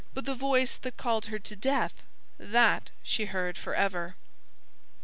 But 0.15 0.25
the 0.25 0.33
voice 0.33 0.77
that 0.77 0.97
called 0.97 1.27
her 1.27 1.37
to 1.37 1.55
death, 1.55 1.93
that 2.39 2.89
she 3.03 3.25
heard 3.25 3.55
for 3.55 3.75
ever. 3.75 4.15